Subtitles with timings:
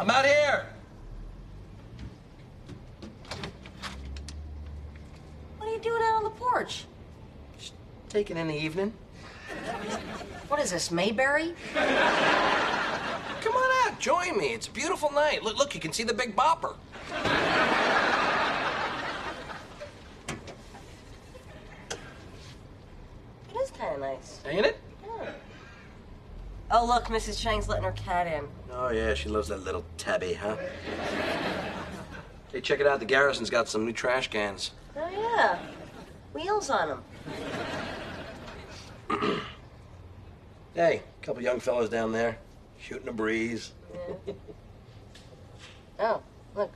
[0.00, 0.64] I'm out here.
[5.58, 6.86] What are you doing out on the porch?
[8.08, 8.94] Taking in the evening.
[10.48, 11.54] What is this, Mayberry?
[11.74, 14.54] Come on out, join me.
[14.54, 15.42] It's a beautiful night.
[15.42, 16.76] Look, look, you can see the Big Bopper.
[23.50, 24.40] It is kind of nice.
[24.46, 24.78] Ain't it?
[26.70, 27.38] Oh, look, Mrs.
[27.38, 28.48] Chang's letting her cat in.
[28.82, 30.56] Oh, yeah, she loves that little tabby, huh?
[32.50, 32.98] Hey, check it out.
[32.98, 34.70] The Garrison's got some new trash cans.
[34.96, 35.58] Oh, yeah.
[36.32, 37.02] Wheels on them.
[40.72, 42.38] Hey, a couple young fellas down there
[42.78, 43.72] shooting a breeze.
[45.98, 46.22] Oh,
[46.54, 46.70] look.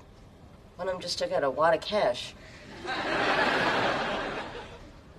[0.76, 2.34] One of them just took out a wad of cash.
[2.84, 2.92] Now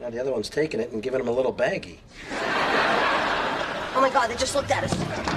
[0.09, 1.99] the other one's taking it and giving him a little baggie.
[2.31, 5.34] Oh my god, they just looked at us.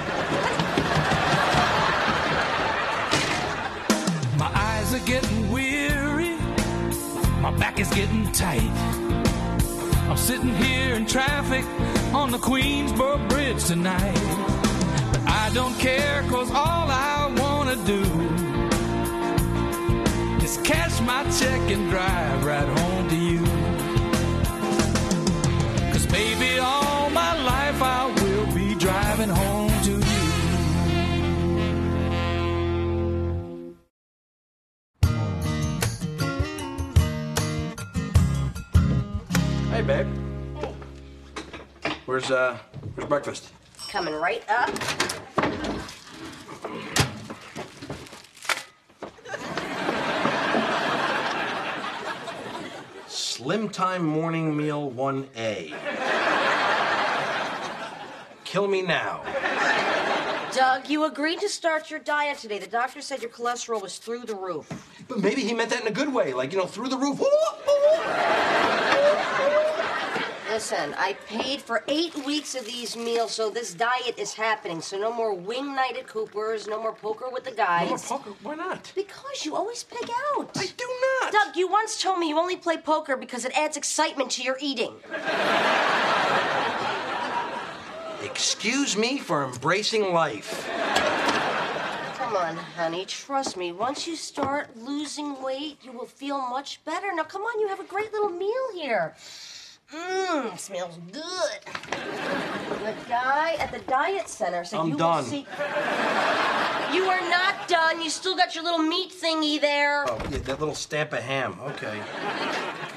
[4.89, 6.37] Eyes are getting weary.
[7.41, 8.63] My back is getting tight.
[10.09, 11.65] I'm sitting here in traffic
[12.15, 14.15] on the Queensboro Bridge tonight.
[15.13, 18.03] But I don't care, cause all I wanna do
[20.45, 22.68] is cash my check and drive right
[42.19, 42.59] Where's uh,
[42.97, 43.52] where's breakfast?
[43.88, 44.71] Coming right up.
[53.07, 55.77] Slim Time Morning Meal 1A.
[58.43, 59.23] Kill me now.
[60.53, 62.59] Doug, you agreed to start your diet today.
[62.59, 64.69] The doctor said your cholesterol was through the roof.
[65.06, 67.21] But maybe he meant that in a good way, like, you know, through the roof.
[70.48, 74.81] Listen, I paid for eight weeks of these meals, so this diet is happening.
[74.81, 77.84] So no more wing night at Cooper's, no more poker with the guys.
[77.84, 78.31] No more poker?
[78.42, 78.91] Why not?
[78.94, 80.50] Because you always pig out.
[80.56, 80.88] I do
[81.20, 81.32] not.
[81.32, 84.56] Doug, you once told me you only play poker because it adds excitement to your
[84.60, 84.94] eating.
[88.22, 90.66] Excuse me for embracing life.
[92.16, 93.72] Come on, honey, trust me.
[93.72, 97.15] Once you start losing weight, you will feel much better.
[97.15, 99.15] Now, come on, you have a great little meal here.
[99.93, 101.60] Mmm, smells good.
[101.91, 105.25] The guy at the diet center said I'm you done.
[105.25, 105.47] will see.
[106.93, 108.03] You are not done.
[108.03, 110.04] You still got your little meat thingy there.
[110.09, 111.59] Oh, yeah, that little stamp of ham.
[111.62, 112.00] Okay.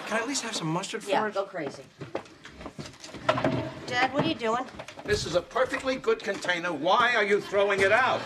[0.07, 1.13] Can I at least have some mustard for it?
[1.13, 1.34] yeah, it?
[1.34, 1.84] go crazy.
[3.88, 4.63] Dad, what are you doing?
[5.03, 6.72] This is a perfectly good container.
[6.72, 8.22] Why are you throwing it out?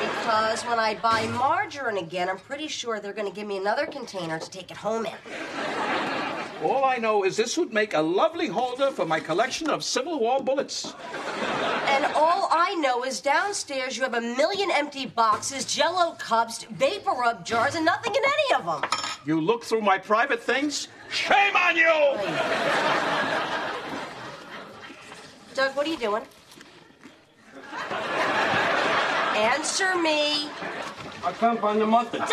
[0.00, 3.86] Because when I buy margarine again, I'm pretty sure they're going to give me another
[3.86, 5.14] container to take it home in.
[6.62, 10.18] All I know is this would make a lovely holder for my collection of Civil
[10.18, 10.94] War bullets.
[11.88, 17.12] And all I know is downstairs you have a million empty boxes, jello cups, vapor
[17.12, 18.90] rub jars, and nothing in any of them.
[19.26, 20.88] You look through my private things?
[21.10, 21.84] Shame on you!
[25.54, 26.22] Doug, what are you doing?
[29.36, 30.48] Answer me.
[31.22, 32.20] I can't find the mustard.
[32.20, 32.30] Doug!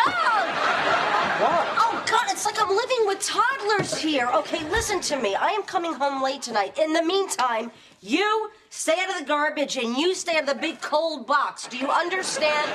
[1.44, 1.67] What?
[1.78, 4.27] Oh, God, it's like I'm living with toddlers here.
[4.33, 5.33] Okay, listen to me.
[5.33, 6.77] I am coming home late tonight.
[6.77, 7.71] In the meantime,
[8.01, 11.67] you stay out of the garbage and you stay out of the big cold box.
[11.67, 12.69] Do you understand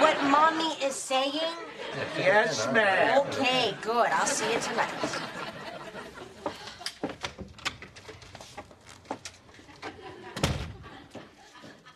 [0.00, 1.54] what Mommy is saying?
[2.18, 3.20] Yes, ma'am.
[3.28, 4.08] Okay, good.
[4.08, 4.90] I'll see you tonight.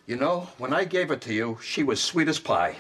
[0.07, 2.77] You know, when I gave it to you, she was sweet as pie.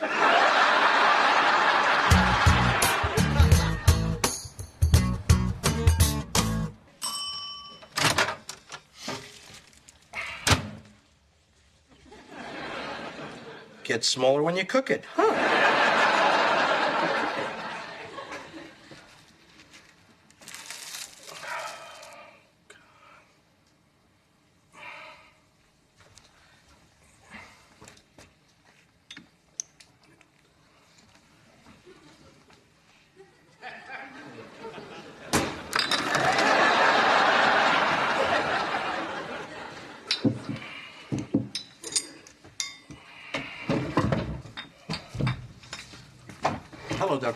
[13.87, 15.05] Gets smaller when you cook it.
[15.15, 15.46] Huh.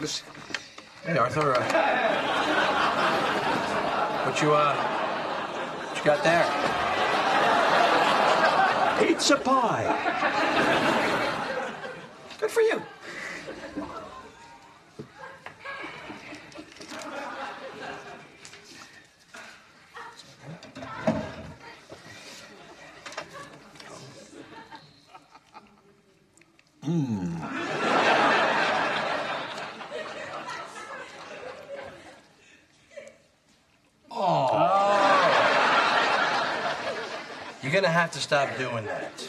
[0.00, 0.22] Douglas.
[1.04, 1.52] Hey, Arthur.
[1.58, 1.62] Uh,
[4.24, 6.46] what you uh, what you got there?
[8.98, 9.84] Pizza pie.
[12.40, 12.80] Good for you.
[37.70, 39.28] You're gonna have to stop doing that.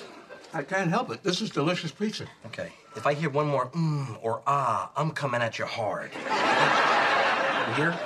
[0.56, 1.22] I can't help it.
[1.22, 2.26] This is delicious pizza.
[2.48, 2.72] Okay.
[2.96, 6.10] If I hear one more mm or ah, I'm coming at you hard.
[6.16, 8.00] You hear?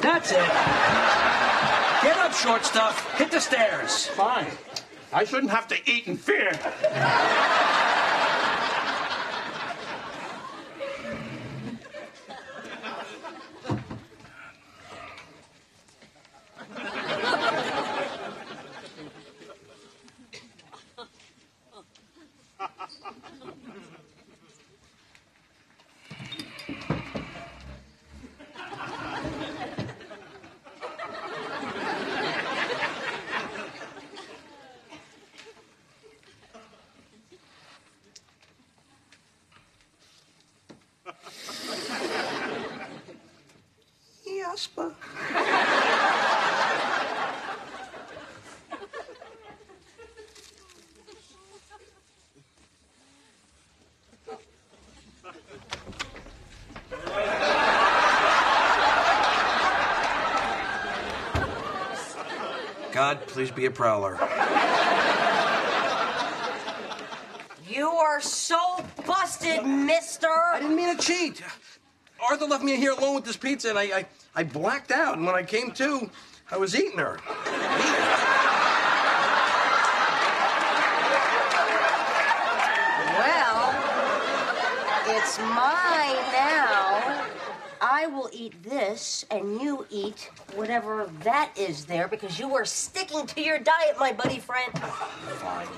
[0.00, 0.38] That's it.
[2.02, 3.16] Get up, short stuff.
[3.16, 4.06] Hit the stairs.
[4.06, 4.46] Fine.
[5.12, 6.58] I shouldn't have to eat in fear.
[44.58, 44.92] Jasper.
[62.90, 64.18] God, please be a prowler.
[67.68, 70.26] You are so busted, mister.
[70.26, 71.44] I didn't mean to cheat.
[72.26, 75.16] Arthur left me here alone with this pizza, and I, I, I blacked out.
[75.16, 76.10] And when I came to,
[76.50, 77.20] I was eating her.
[83.18, 83.74] Well,
[85.06, 87.26] it's mine now.
[87.80, 93.26] I will eat this, and you eat whatever that is there because you are sticking
[93.26, 94.72] to your diet, my buddy friend.
[94.78, 95.68] Fine.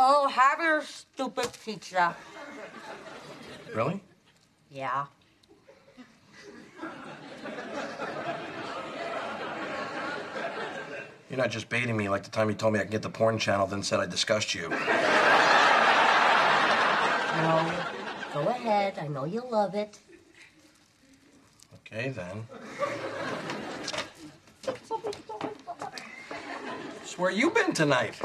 [0.00, 2.14] Oh, have your stupid pizza.
[3.74, 4.00] Really?
[4.70, 5.06] Yeah.
[11.28, 13.10] You're not just baiting me like the time you told me I could get the
[13.10, 14.68] porn channel, then said I discussed you.
[14.68, 14.76] No.
[18.34, 19.00] Go ahead.
[19.00, 19.98] I know you love it.
[21.84, 22.46] Okay, then.
[27.04, 28.20] So where you been tonight?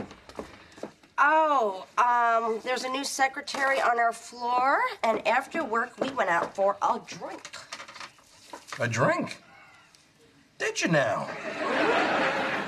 [1.26, 6.54] Oh, um, there's a new secretary on our floor, and after work we went out
[6.54, 7.50] for a drink.
[8.78, 9.42] A drink?
[10.58, 11.30] Did you now?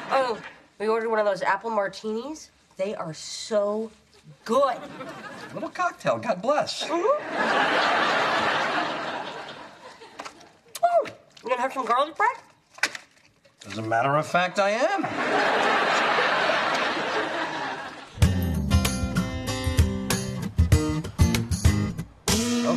[0.10, 0.40] Oh,
[0.80, 2.50] we ordered one of those apple martinis.
[2.78, 3.92] They are so
[4.46, 4.78] good.
[4.78, 6.86] A little cocktail, God bless.
[6.90, 7.20] Oh,
[11.44, 12.38] you gonna have some garlic bread?
[13.68, 16.05] As a matter of fact, I am.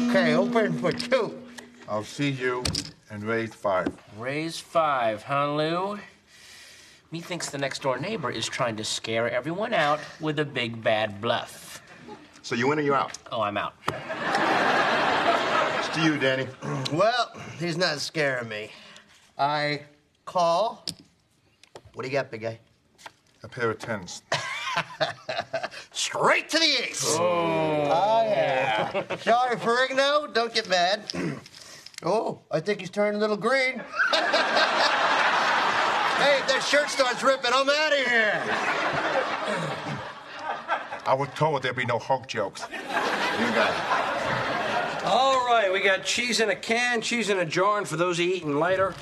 [0.09, 1.39] Okay, open for two.
[1.87, 2.65] I'll see you
[3.11, 3.89] and raise five.
[4.17, 5.99] Raise five, huh, Lou?
[7.11, 11.21] Methinks the next door neighbor is trying to scare everyone out with a big bad
[11.21, 11.83] bluff.
[12.41, 13.19] So you in or you out?
[13.31, 13.75] Oh, I'm out.
[15.79, 16.47] It's to you, Danny.
[16.91, 18.71] Well, he's not scaring me.
[19.39, 19.83] I
[20.25, 20.87] call.
[21.93, 22.59] What do you got, big guy?
[23.43, 24.23] A pair of tens.
[25.99, 27.17] Straight to the ace.
[27.19, 27.89] Oh.
[27.91, 29.17] oh, yeah.
[29.17, 30.33] Sorry, Ferrigno.
[30.33, 31.03] Don't get mad.
[32.05, 33.79] oh, I think he's turning a little green.
[33.81, 33.83] hey,
[36.39, 38.41] if that shirt starts ripping, I'm out of here.
[41.05, 42.63] I was told it there'd be no Hulk jokes.
[42.71, 45.05] You got it.
[45.05, 48.21] All right, we got cheese in a can, cheese in a jar, and for those
[48.21, 48.95] eating lighter,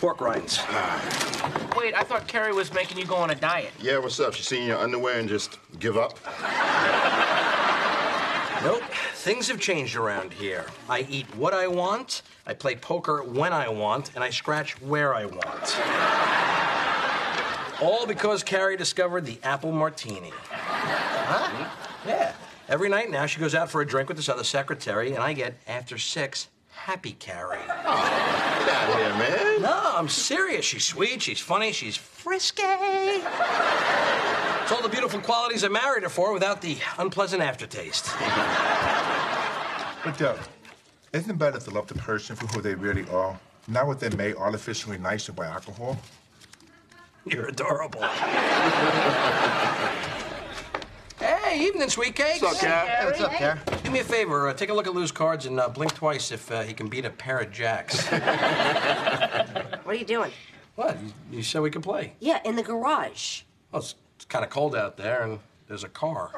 [0.00, 0.58] pork rinds.
[1.76, 3.70] Wait, I thought Carrie was making you go on a diet.
[3.78, 4.32] Yeah, what's up?
[4.32, 6.18] She seen your underwear and just give up?
[8.64, 8.82] Nope,
[9.14, 10.66] things have changed around here.
[10.88, 15.14] I eat what I want, I play poker when I want, and I scratch where
[15.14, 15.76] I want.
[17.82, 20.32] All because Carrie discovered the apple martini.
[20.50, 21.68] Huh?
[22.06, 22.32] Yeah.
[22.68, 25.32] Every night now, she goes out for a drink with this other secretary, and I
[25.32, 27.58] get, after six, Happy Carrie.
[27.84, 28.49] Oh.
[28.60, 29.62] Get out here, man.
[29.62, 30.64] No, I'm serious.
[30.64, 32.62] She's sweet, she's funny, she's frisky.
[32.62, 38.06] It's all the beautiful qualities I married her for without the unpleasant aftertaste.
[40.04, 40.36] But, uh,
[41.12, 43.38] isn't it better to love the person for who they really are,
[43.68, 45.98] not what they made artificially nicer by alcohol?
[47.26, 48.00] You're adorable.
[51.50, 52.42] Hey, evening, sweet cakes.
[52.42, 52.86] What's up, Cap?
[52.86, 53.58] Hey, what's up, Car?
[53.82, 54.48] Do me a favor.
[54.48, 56.88] Uh, take a look at Lou's cards and uh, blink twice if uh, he can
[56.88, 58.06] beat a pair of jacks.
[59.82, 60.30] What are you doing?
[60.76, 60.96] what?
[61.02, 62.12] You, you said we could play.
[62.20, 63.42] Yeah, in the garage.
[63.72, 66.30] Well, it's, it's kind of cold out there, and there's a car.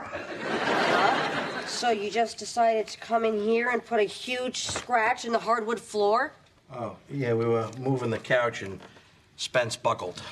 [1.66, 5.38] So you just decided to come in here and put a huge scratch in the
[5.38, 6.32] hardwood floor?
[6.72, 8.80] Oh, yeah, we were moving the couch, and
[9.36, 10.22] Spence buckled.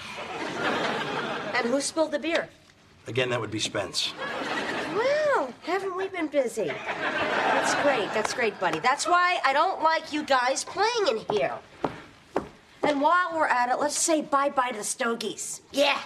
[1.55, 2.49] And who spilled the beer?
[3.07, 4.15] Again, that would be Spence.
[5.67, 6.67] Well, haven't we been busy?
[6.67, 8.13] That's great.
[8.15, 8.79] That's great, buddy.
[8.79, 11.55] That's why I don't like you guys playing in here.
[12.83, 15.61] And while we're at it, let's say bye bye to the Stogies.
[15.71, 16.01] Yeah.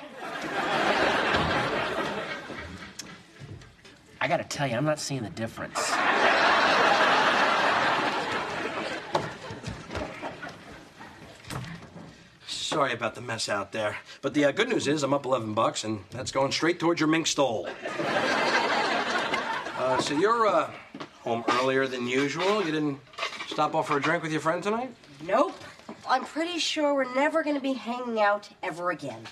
[4.21, 5.79] I gotta tell you, I'm not seeing the difference.
[12.47, 13.97] Sorry about the mess out there.
[14.21, 17.01] But the uh, good news is I'm up 11 bucks, and that's going straight towards
[17.01, 17.69] your mink stole.
[19.95, 20.69] Uh, so you're uh,
[21.23, 22.65] home earlier than usual.
[22.65, 22.99] You didn't
[23.47, 24.93] stop off for a drink with your friend tonight?
[25.25, 25.55] Nope.
[26.09, 29.23] I'm pretty sure we're never going to be hanging out ever again.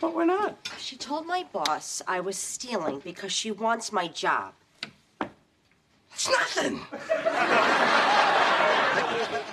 [0.00, 0.56] But why not?
[0.78, 4.52] She told my boss I was stealing because she wants my job.
[6.12, 6.80] It's nothing.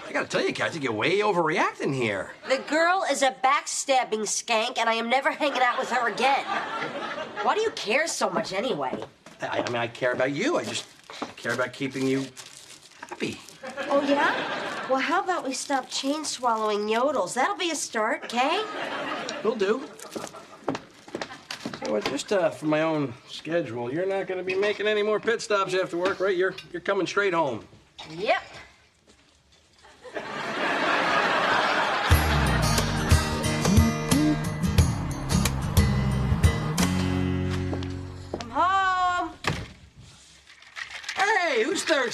[0.08, 2.32] I gotta tell you, Kathy, you're way overreacting here.
[2.50, 6.44] The girl is a backstabbing skank, and I am never hanging out with her again.
[7.44, 9.04] Why do you care so much anyway?
[9.42, 10.58] I, I mean, I care about you.
[10.58, 10.86] I just
[11.36, 12.26] care about keeping you
[13.08, 13.40] happy.
[13.90, 14.88] Oh, yeah?
[14.90, 17.34] Well, how about we stop chain swallowing yodels?
[17.34, 18.64] That'll be a start, okay?
[19.44, 19.84] Will do.
[21.86, 25.20] So, just uh, for my own schedule, you're not going to be making any more
[25.20, 26.36] pit stops after work, right?
[26.36, 27.64] You're you're coming straight home.
[28.12, 28.42] Yep.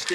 [0.06, 0.10] Oh,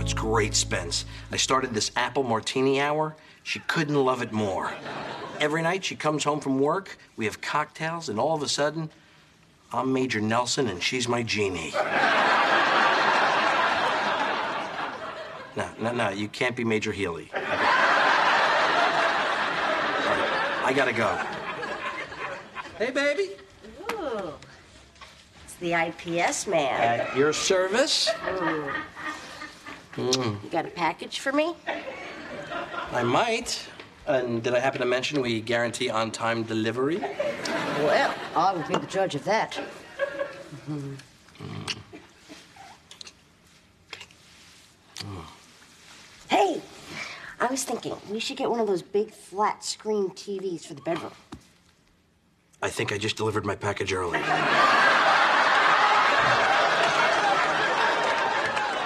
[0.00, 1.06] it's great, Spence.
[1.30, 3.16] I started this apple martini hour.
[3.42, 4.74] She couldn't love it more.
[5.40, 8.90] Every night she comes home from work, we have cocktails, and all of a sudden,
[9.72, 11.72] I'm Major Nelson and she's my genie.
[15.56, 17.30] No, no, no, you can't be Major Healy.
[20.62, 21.18] All right, I gotta go.
[22.78, 23.30] Hey, baby.
[23.90, 24.32] Ooh.
[25.44, 26.80] It's the IPS man.
[26.80, 28.08] At your service.
[28.08, 28.72] Mm.
[29.94, 30.44] Mm.
[30.44, 31.56] You got a package for me?
[32.92, 33.66] I might.
[34.06, 36.98] And did I happen to mention we guarantee on time delivery?
[36.98, 39.60] Well, I will be the judge of that.
[40.68, 41.74] Hey,
[47.42, 50.80] I was thinking we should get one of those big flat screen TVs for the
[50.82, 51.10] bedroom.
[52.62, 54.20] I think I just delivered my package early.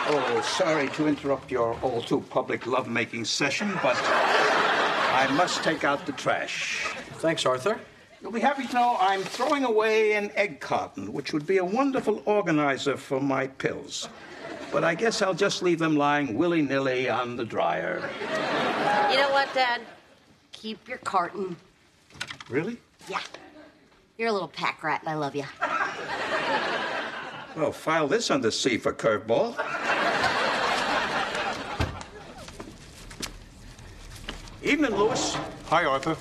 [0.08, 6.06] Oh, sorry to interrupt your all too public lovemaking session, but I must take out
[6.06, 6.94] the trash.
[7.14, 7.80] Thanks, Arthur.
[8.22, 11.64] You'll be happy to know I'm throwing away an egg carton, which would be a
[11.64, 14.08] wonderful organizer for my pills.
[14.76, 18.10] But I guess I'll just leave them lying willy nilly on the dryer.
[19.10, 19.80] You know what, Dad?
[20.52, 21.56] Keep your carton.
[22.50, 22.76] Really?
[23.08, 23.22] Yeah.
[24.18, 25.44] You're a little pack rat, and I love you.
[27.56, 29.56] Well, file this under C for curveball.
[34.62, 35.38] Evening, Lewis.
[35.68, 36.18] Hi, Arthur.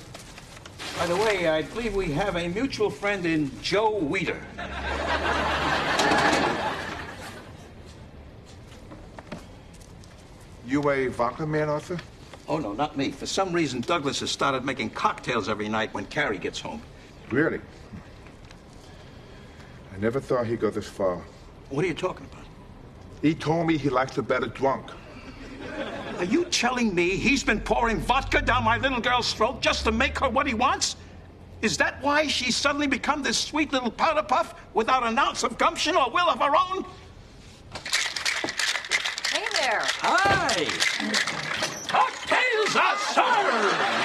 [0.98, 4.40] By the way, I believe we have a mutual friend in Joe Weeder.
[10.76, 11.96] You a vodka man, Arthur?
[12.46, 13.10] Oh, no, not me.
[13.10, 16.82] For some reason, Douglas has started making cocktails every night when Carrie gets home.
[17.30, 17.60] Really?
[19.94, 21.22] I never thought he'd go this far.
[21.70, 22.44] What are you talking about?
[23.22, 24.90] He told me he likes a better drunk.
[26.18, 29.92] Are you telling me he's been pouring vodka down my little girl's throat just to
[29.92, 30.96] make her what he wants?
[31.62, 35.56] Is that why she's suddenly become this sweet little powder puff without an ounce of
[35.56, 36.84] gumption or will of her own?
[39.66, 39.86] Hey there.
[40.00, 40.64] Hi!
[41.88, 43.96] Cocktails are served!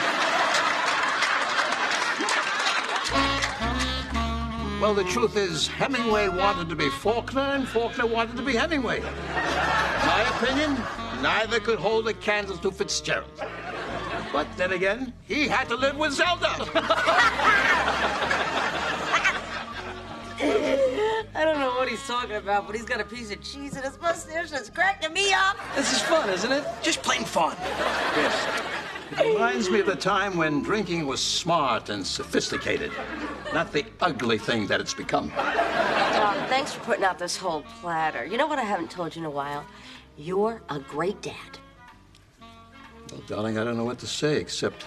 [4.82, 9.02] know, the truth is, Hemingway wanted to be Faulkner, and Faulkner wanted to be Hemingway.
[9.02, 10.76] My opinion,
[11.22, 13.30] neither could hold a candle to Fitzgerald.
[14.34, 16.58] But then again, he had to live with Zelda.
[21.34, 23.84] I don't know what he's talking about, but he's got a piece of cheese in
[23.84, 25.58] his mustache that's cracking me up.
[25.76, 26.66] This is fun, isn't it?
[26.82, 27.56] Just plain fun.
[27.60, 28.62] yes.
[29.14, 32.92] It reminds me of the time when drinking was smart and sophisticated,
[33.54, 35.32] not the ugly thing that it's become.
[35.36, 38.26] Well, thanks for putting out this whole platter.
[38.26, 39.66] You know what I haven't told you in a while?
[40.18, 41.60] You're a great dad.
[43.12, 44.86] Well, darling, I don't know what to say except.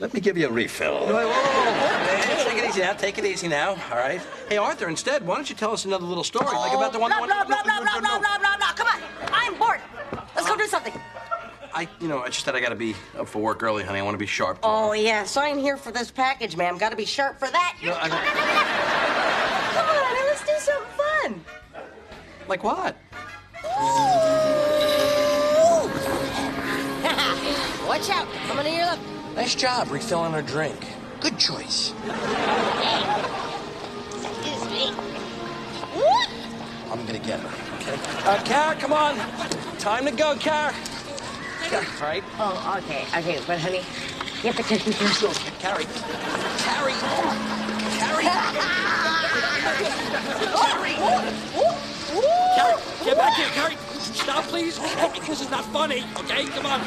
[0.00, 1.06] Let me give you a refill.
[1.06, 2.44] Whoa, whoa, whoa, whoa.
[2.44, 2.92] Take it easy now.
[2.94, 3.70] Take it easy now.
[3.70, 4.20] All right.
[4.48, 4.88] Hey, Arthur.
[4.88, 7.10] Instead, why don't you tell us another little story, like about the one?
[7.10, 8.20] Blah, one- blah, blah, blah, no, blah, no, blah, no.
[8.20, 8.72] blah, blah, blah.
[8.74, 9.00] Come on.
[9.32, 9.80] I'm bored.
[10.34, 10.92] Let's go do something.
[11.72, 13.98] I, you know, it's just that I got to be up for work early, honey.
[13.98, 14.58] I want to be sharp.
[14.62, 15.24] Oh, yeah.
[15.24, 16.78] Sign here for this package, ma'am.
[16.78, 17.76] Got to be sharp for that.
[17.82, 18.24] No, I don't-
[19.74, 21.44] Come on, now let's do something fun.
[22.48, 22.96] Like what?
[27.88, 28.26] Watch out.
[28.48, 29.00] I'm going to your left.
[29.34, 30.76] Nice job refilling her drink.
[31.18, 31.92] Good choice.
[32.04, 32.14] Excuse
[34.70, 34.92] me.
[35.92, 36.28] What?
[36.92, 37.50] I'm gonna get her.
[37.78, 37.98] Okay.
[38.24, 39.16] Uh, Kara, come on.
[39.78, 40.72] Time to go, Car.
[41.64, 42.22] Kara, all right.
[42.38, 43.06] Oh, okay.
[43.18, 45.40] Okay, but honey, you have to take me first.
[45.58, 45.86] Carrie.
[46.58, 46.94] Carrie.
[47.98, 48.28] Carrie.
[52.54, 53.76] Carrie, get back here, Carrie.
[53.98, 54.78] Stop, please.
[55.26, 56.44] This is not funny, okay?
[56.44, 56.80] Come on.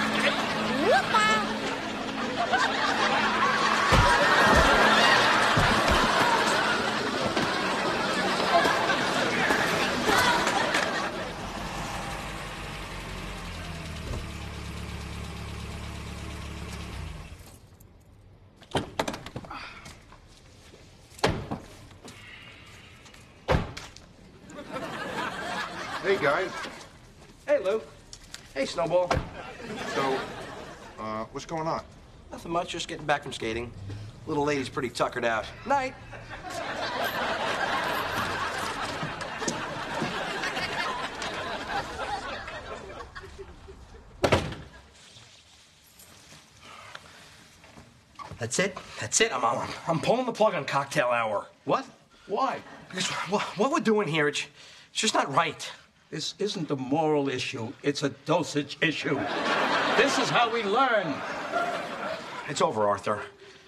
[26.08, 26.50] Hey, guys.
[27.46, 27.82] Hey, Lou.
[28.54, 29.12] Hey, Snowball.
[29.94, 30.18] So,
[30.98, 31.84] uh, what's going on?
[32.32, 32.70] Nothing much.
[32.70, 33.72] Just getting back from skating.
[34.26, 35.46] Little lady's pretty tuckered out.
[35.66, 35.94] Night.
[48.40, 48.78] That's it.
[49.00, 49.34] That's it.
[49.34, 51.48] I'm, I'm, I'm pulling the plug on cocktail hour.
[51.66, 51.86] What?
[52.28, 52.60] Why?
[52.90, 54.46] Because what, what we're doing here, it's,
[54.92, 55.70] it's just not right.
[56.12, 59.16] This isn't a moral issue, it's a dosage issue.
[59.98, 61.14] this is how we learn.
[62.50, 63.22] It's over, Arthur.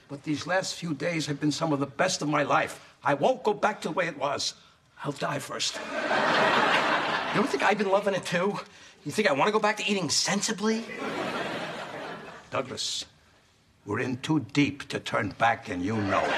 [0.08, 2.96] But these last few days have been some of the best of my life.
[3.04, 4.54] I won't go back to the way it was.
[5.04, 5.76] I'll die first.
[5.76, 8.60] You don't think I've been loving it too?
[9.06, 10.84] You think I want to go back to eating sensibly?
[12.52, 13.06] Douglas,
[13.86, 16.32] we're in too deep to turn back, and you know it.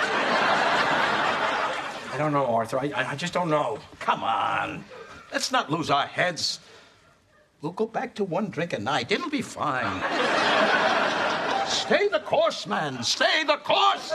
[2.14, 2.80] I don't know, Arthur.
[2.80, 3.80] I, I I just don't know.
[4.00, 4.84] Come on.
[5.32, 6.60] Let's not lose our heads.
[7.62, 9.12] We'll go back to one drink a night.
[9.12, 10.02] It'll be fine.
[11.92, 13.04] Stay the course, man.
[13.04, 14.14] Stay the course.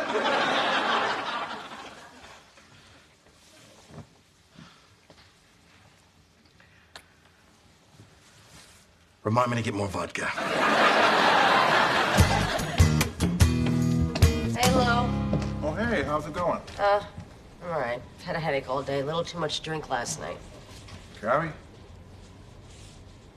[9.24, 10.24] Remind me to get more vodka.
[14.54, 15.10] Hey, Lo.
[15.62, 16.62] Oh, hey, how's it going?
[16.78, 17.02] Uh,
[17.62, 18.00] I'm all right.
[18.24, 19.00] Had a headache all day.
[19.00, 20.38] A little too much drink last night.
[21.20, 21.52] Carrie?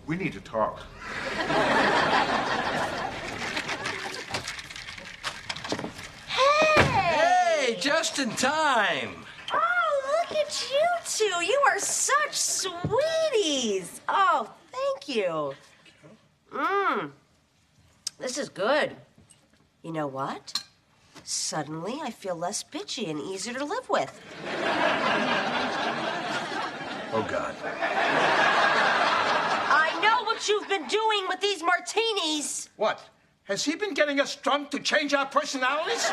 [0.08, 0.82] We need to talk.
[7.80, 9.16] just in time.
[9.54, 11.46] Oh, look at you two.
[11.46, 14.02] You are such sweeties.
[14.08, 15.54] Oh, thank you.
[16.54, 17.12] Mmm.
[18.20, 18.96] This is good.
[19.82, 20.62] You know what?
[21.24, 24.20] Suddenly, I feel less bitchy and easier to live with.
[27.12, 27.56] Oh, God.
[29.72, 32.70] I know what you've been doing with these martinis.
[32.76, 33.02] What?
[33.46, 36.06] Has he been getting us drunk to change our personalities?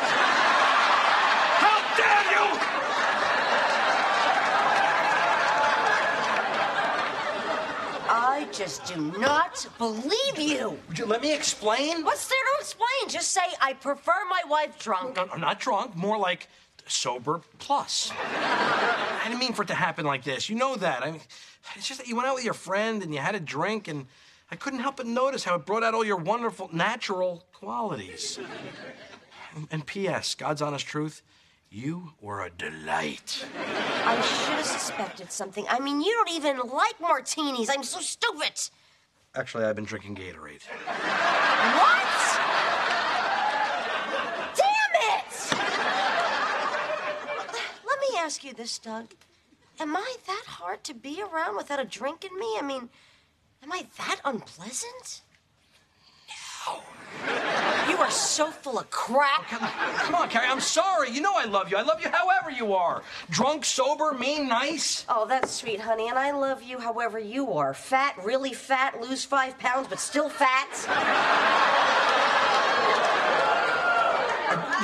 [2.06, 2.46] Dare you!
[8.08, 10.78] I just do not believe you.
[10.88, 12.04] Would you let me explain?
[12.04, 13.08] What's there to explain?
[13.08, 15.18] Just say, I prefer my wife drunk.
[15.18, 15.96] I'm not drunk.
[15.96, 16.48] More like
[16.86, 18.12] sober plus.
[18.14, 20.48] I didn't mean for it to happen like this.
[20.48, 21.02] You know that.
[21.02, 21.20] I mean,
[21.74, 24.06] it's just that you went out with your friend and you had a drink, and
[24.50, 28.38] I couldn't help but notice how it brought out all your wonderful natural qualities.
[29.54, 30.34] And, and P.S.
[30.34, 31.22] God's honest truth,
[31.70, 33.44] you were a delight.
[34.04, 35.66] I should have suspected something.
[35.68, 37.68] I mean, you don't even like martinis.
[37.70, 38.70] I'm so stupid.
[39.34, 40.62] Actually, I've been drinking Gatorade.
[41.76, 42.06] What?
[44.56, 45.52] Damn it!
[47.86, 49.12] Let me ask you this, Doug.
[49.78, 52.56] Am I that hard to be around without a drink in me?
[52.58, 52.88] I mean,
[53.62, 55.20] am I that unpleasant?
[56.66, 56.82] No.
[57.88, 59.46] You are so full of crap.
[59.48, 60.48] Come on, Carrie.
[60.48, 61.10] I'm sorry.
[61.10, 61.76] You know I love you.
[61.76, 63.02] I love you however you are.
[63.30, 65.06] Drunk, sober, mean, nice.
[65.08, 66.08] Oh, that's sweet, honey.
[66.08, 67.74] And I love you however you are.
[67.74, 70.68] Fat, really fat, lose five pounds, but still fat.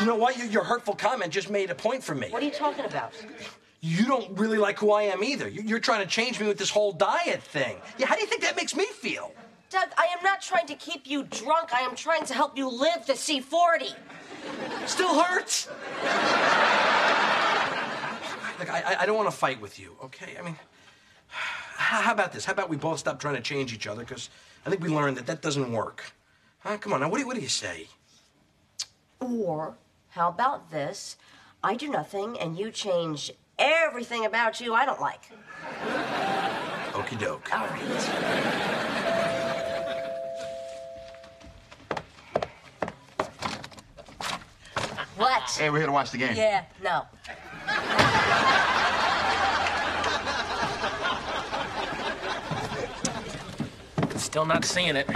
[0.00, 0.36] You know what?
[0.50, 2.28] Your hurtful comment just made a point for me.
[2.30, 3.12] What are you talking about?
[3.80, 5.48] You don't really like who I am either.
[5.48, 7.76] You're trying to change me with this whole diet thing.
[7.98, 9.32] Yeah, how do you think that makes me feel?
[9.72, 11.72] Doug, I am not trying to keep you drunk.
[11.72, 13.86] I am trying to help you live to see 40.
[14.84, 15.66] Still hurts.
[18.58, 20.36] Look, I, I- don't want to fight with you, okay?
[20.38, 20.56] I mean,
[21.28, 22.44] how, about this?
[22.44, 24.02] How about we both stop trying to change each other?
[24.04, 24.28] Because
[24.66, 26.12] I think we learned that that doesn't work.
[26.58, 26.76] Huh?
[26.76, 27.86] Come on, now, what do, you- what do you say?
[29.20, 29.78] Or,
[30.10, 31.16] how about this?
[31.64, 35.22] I do nothing and you change everything about you I don't like.
[36.92, 37.50] Okie doke.
[37.54, 39.01] All right.
[45.42, 45.50] What?
[45.50, 46.36] Hey, we're here to watch the game.
[46.36, 47.02] Yeah, no.
[54.16, 55.08] Still not seeing it.